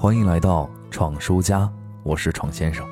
[0.00, 1.70] 欢迎来到闯书家，
[2.02, 2.88] 我是闯先生。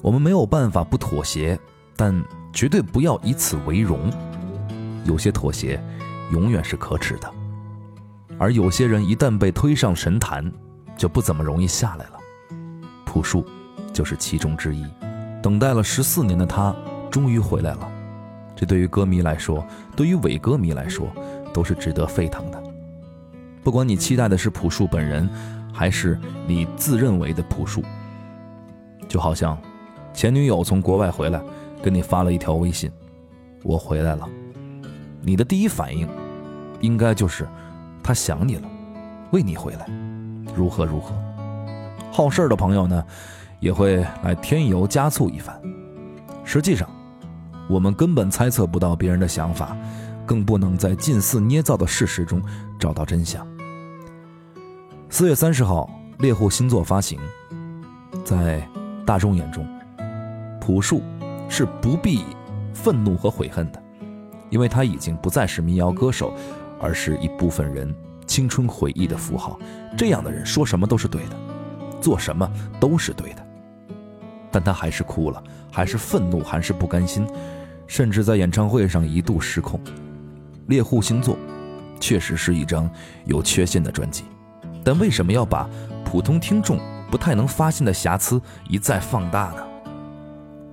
[0.00, 1.58] 我们没有办法不妥协，
[1.96, 2.14] 但
[2.52, 4.08] 绝对不要以此为荣。
[5.02, 5.82] 有些妥协
[6.30, 7.28] 永远是可耻的，
[8.38, 10.48] 而有些人一旦被推上神坛，
[10.96, 12.18] 就不怎么容易下来了。
[13.04, 13.44] 朴树
[13.92, 14.86] 就是其中之一。
[15.42, 16.72] 等待了十四年的他
[17.10, 17.90] 终于回来了，
[18.54, 21.08] 这对于歌迷来说，对于伪歌迷来说，
[21.52, 22.62] 都是值得沸腾的。
[23.64, 25.28] 不管你期待的是朴树本人，
[25.76, 27.82] 还是你自认为的朴树，
[29.06, 29.58] 就好像
[30.14, 31.38] 前女友从国外回来，
[31.82, 32.90] 跟你发了一条微信
[33.62, 34.26] ：“我回来了。”
[35.20, 36.08] 你的第一反应，
[36.80, 37.46] 应该就是
[38.02, 38.66] 他想你了，
[39.32, 39.86] 为你回来，
[40.54, 41.14] 如何如何。
[42.10, 43.04] 好事的朋友呢？
[43.60, 45.60] 也会来添油加醋一番。
[46.42, 46.88] 实际上，
[47.68, 49.76] 我们根本猜测不到别人的想法，
[50.24, 52.42] 更不能在近似捏造的事实中
[52.78, 53.46] 找到真相。
[55.08, 55.88] 四月三十号，
[56.18, 57.18] 猎户星座发行，
[58.24, 58.68] 在
[59.06, 59.66] 大众眼中，
[60.60, 61.00] 朴树
[61.48, 62.24] 是不必
[62.74, 63.82] 愤怒和悔恨的，
[64.50, 66.34] 因为他已经不再是民谣歌手，
[66.80, 67.94] 而是一部分人
[68.26, 69.58] 青春回忆的符号。
[69.96, 71.36] 这样的人说什么都是对的，
[72.00, 73.46] 做什么都是对的。
[74.50, 77.26] 但他还是哭了，还是愤怒，还是不甘心，
[77.86, 79.80] 甚至在演唱会上一度失控。
[80.66, 81.38] 猎户星座
[82.00, 82.90] 确实是一张
[83.24, 84.24] 有缺陷的专辑，
[84.86, 85.68] 但为什么要把
[86.04, 86.78] 普通听众
[87.10, 89.66] 不太能发现的瑕疵一再放大呢？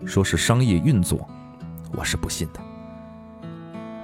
[0.06, 1.28] 说是商业运作，
[1.92, 2.59] 我是不信的。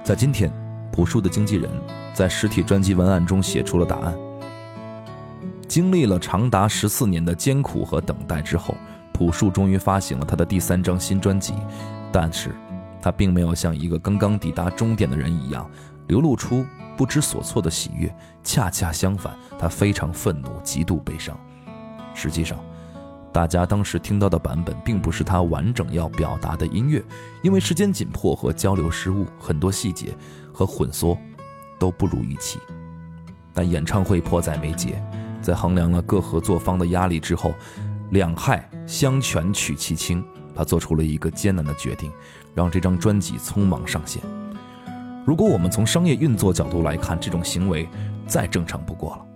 [0.02, 0.52] 在今天，
[0.90, 1.70] 朴树的经纪人
[2.12, 4.12] 在实体专辑文案中写出了答案：
[5.68, 8.74] 经历了长达十四年的艰苦和等待之后。
[9.12, 11.54] 朴树终于发行了他的第三张新专辑，
[12.10, 12.52] 但是，
[13.00, 15.70] 他并没有像一个刚刚抵达终点的人一样，
[16.08, 16.64] 流露出
[17.00, 18.14] 不知所措的喜悦。
[18.44, 21.34] 恰恰相反，他非常愤怒，极度悲伤。
[22.12, 22.58] 实际上，
[23.32, 27.02] 大家当时听到的版本并不是他完整要表达的音乐，
[27.40, 30.14] 因为时间紧迫和交流失误，很多细节
[30.52, 31.16] 和混缩
[31.78, 32.58] 都不如预期。
[33.54, 35.02] 但演唱会迫在眉睫，
[35.40, 37.54] 在衡量了各合作方的压力之后。
[38.10, 40.22] 两害相权取其轻，
[40.52, 42.12] 他做出了一个艰难的决定，
[42.56, 44.20] 让这张专辑匆忙上线。
[45.26, 47.88] 如果我们从商业运作角度来看，这种行为
[48.26, 49.26] 再正常不过了。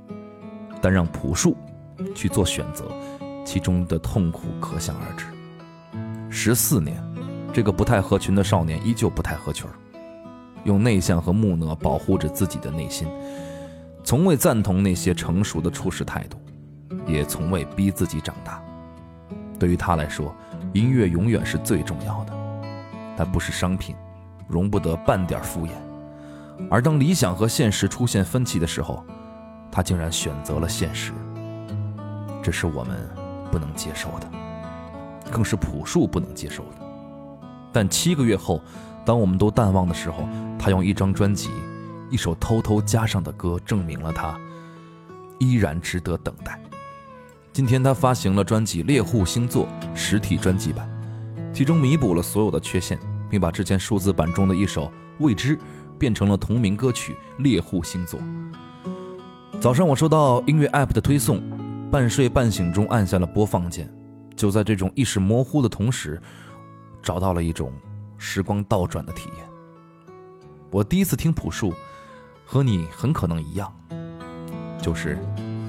[0.81, 1.56] 但让朴树
[2.15, 2.84] 去做选择，
[3.45, 5.27] 其中的痛苦可想而知。
[6.31, 7.03] 十四年，
[7.53, 9.69] 这个不太合群的少年依旧不太合群，
[10.65, 13.09] 用内向和木讷保护着自己的内心，
[14.03, 16.39] 从未赞同那些成熟的处事态度。
[17.06, 18.62] 也从未逼自己长大。
[19.59, 20.34] 对于他来说，
[20.73, 22.33] 音乐永远是最重要的。
[23.15, 23.94] 它不是商品，
[24.49, 25.71] 容不得半点敷衍。
[26.71, 29.05] 而当理想和现实出现分歧的时候，
[29.71, 31.12] 他竟然选择了现实。
[32.43, 32.97] 这是我们
[33.50, 34.31] 不能接受的，
[35.32, 36.77] 更是朴树不能接受的。
[37.72, 38.60] 但七个月后，
[39.05, 40.28] 当我们都淡忘的时候，
[40.59, 41.50] 他用一张专辑，
[42.11, 44.38] 一首偷偷加上的歌，证明了他
[45.41, 46.61] 依然值得等待。
[47.53, 49.66] 今天他发行了专辑《猎户星座》
[49.97, 50.88] 实体专辑版，
[51.53, 52.99] 其中弥补了所有的缺陷，
[53.31, 54.87] 并把之前数字版中的一首
[55.19, 55.57] 《未知》
[55.99, 58.21] 变成了同名歌曲《猎户星座》。
[59.61, 61.43] 早上我收到音乐 App 的推送，
[61.91, 63.93] 半睡半醒中按下了播放键，
[64.37, 66.21] 就在这种意识模糊的同时，
[67.03, 67.73] 找到了一种
[68.19, 69.47] 时光倒转的体验。
[70.71, 71.73] 我第一次听朴树，
[72.45, 73.73] 和你很可能一样，
[74.83, 75.19] 就是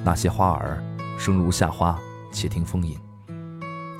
[0.03, 0.83] 那些花儿。
[1.17, 1.97] 生如夏花，
[2.29, 2.97] 且听风吟。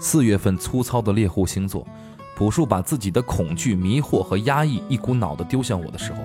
[0.01, 1.87] 四月份粗糙的猎户星座，
[2.35, 6.19] 朴树把自己的恐惧、迷惑和压抑一股脑的丢向我的时候，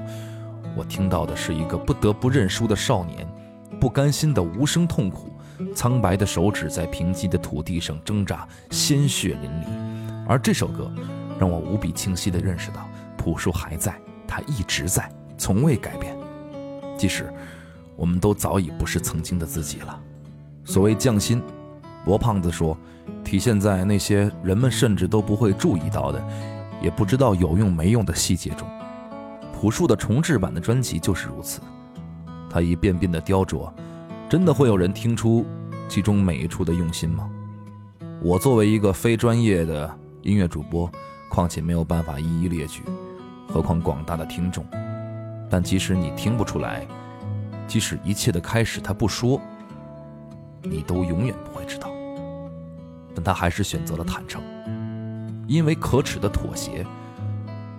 [0.77, 3.25] 我听到的是一个不得不认输的少年，
[3.81, 5.33] 不甘心的无声痛苦，
[5.73, 9.67] 苍白的手指在贫瘠的土地上挣扎，鲜血淋漓。
[10.27, 10.91] 而这首歌，
[11.39, 13.95] 让我无比清晰地认识到，朴树还在，
[14.27, 16.17] 他一直在，从未改变。
[16.99, 17.33] 即使
[17.95, 19.99] 我们都早已不是曾经的自己了。
[20.65, 21.41] 所谓匠心，
[22.05, 22.77] 罗胖子说，
[23.25, 26.23] 体现在那些人们甚至都不会注意到的，
[26.83, 28.69] 也不知道有用没用的细节中。
[29.53, 31.61] 朴树的重制版的专辑就是如此，
[32.49, 33.71] 他一遍遍的雕琢，
[34.29, 35.45] 真的会有人听出
[35.89, 37.29] 其中每一处的用心吗？
[38.23, 39.91] 我作为一个非专业的
[40.23, 40.91] 音乐主播，
[41.29, 42.83] 况且没有办法一一列举，
[43.49, 44.65] 何况广大的听众。
[45.51, 46.87] 但即使你听不出来，
[47.67, 49.41] 即使一切的开始他不说。
[50.63, 51.90] 你都永远不会知道，
[53.23, 54.43] 但他还是选择了坦诚，
[55.47, 56.87] 因为可耻的妥协，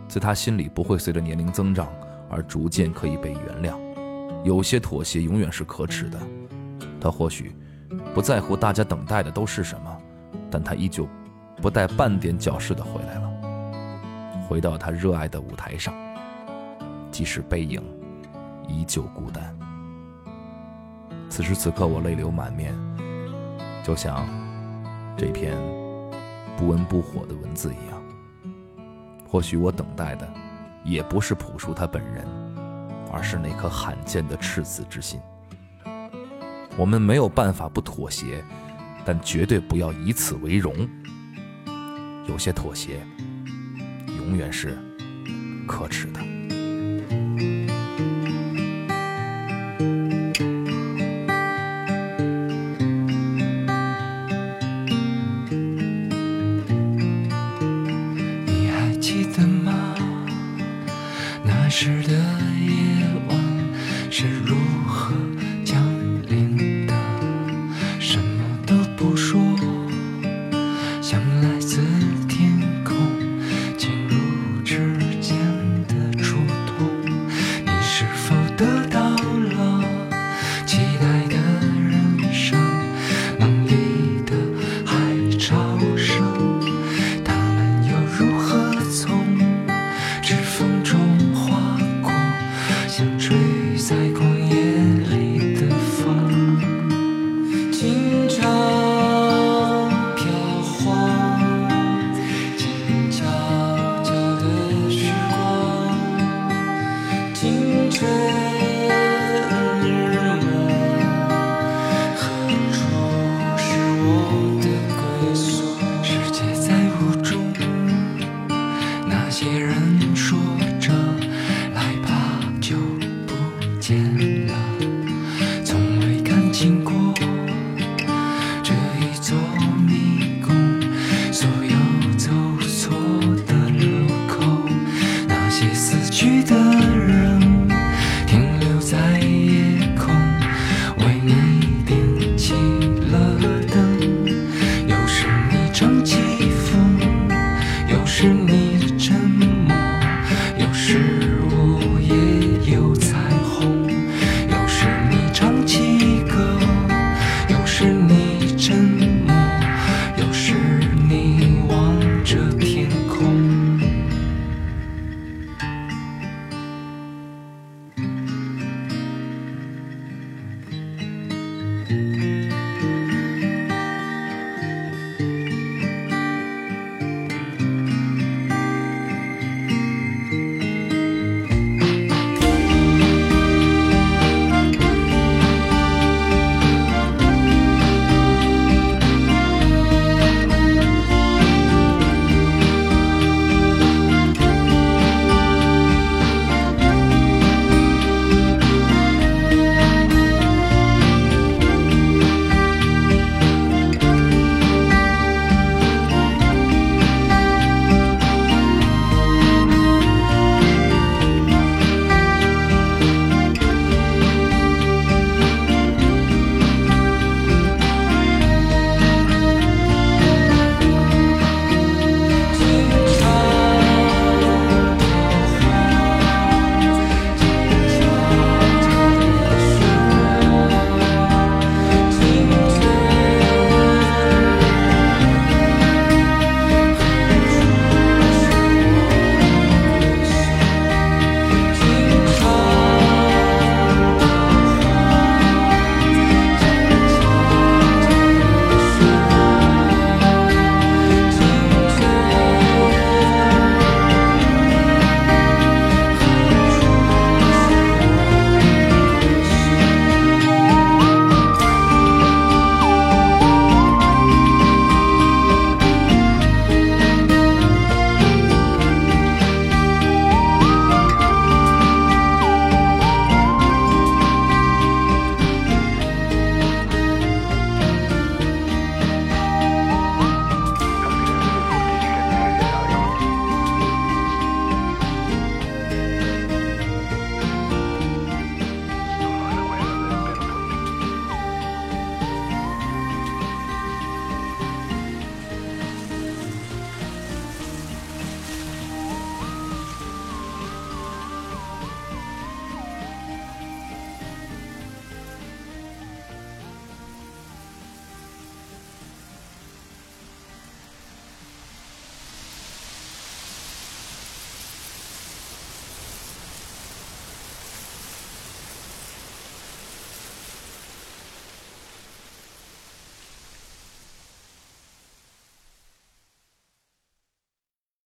[0.08, 1.88] 在他心里不会随着年龄增长
[2.30, 3.76] 而逐渐可以被原谅。
[4.44, 6.20] 有些妥协永远是可耻的，
[7.00, 7.56] 他或许
[8.14, 9.98] 不在乎大家等待的都是什么，
[10.52, 11.08] 但他依旧
[11.60, 15.92] 不带半点矫饰的回来了，回到他热爱的舞台上，
[17.10, 17.82] 即使背影
[18.68, 19.58] 依旧孤单。
[21.30, 22.76] 此时此刻，我泪流满面，
[23.84, 24.28] 就像
[25.22, 25.56] 这篇
[26.58, 28.04] 不温不火的文字一样。
[29.28, 30.28] 或许我等待的，
[30.84, 32.26] 也不是朴树他本人，
[33.14, 35.20] 而是那颗罕见的赤子之心。
[36.76, 38.44] 我们没有办法不妥协，
[39.06, 40.74] 但绝对不要以此为荣。
[42.28, 43.06] 有些妥协，
[44.18, 44.76] 永远是
[45.68, 46.41] 可耻的。